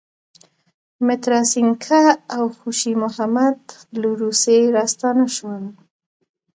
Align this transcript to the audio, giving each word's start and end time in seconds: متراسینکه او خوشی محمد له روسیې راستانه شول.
متراسینکه 1.07 2.01
او 2.35 2.43
خوشی 2.59 2.93
محمد 3.03 3.59
له 3.99 4.09
روسیې 4.21 4.61
راستانه 4.77 5.25
شول. 5.35 5.63